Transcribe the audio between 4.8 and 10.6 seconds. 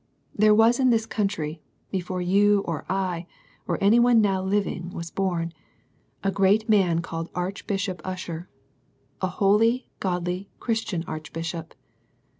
was bom, a great man called Archbishop Usher: a holy, godly,